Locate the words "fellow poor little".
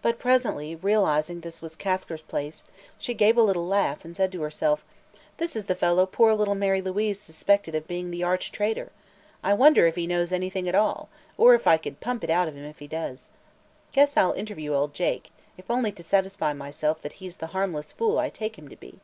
5.74-6.54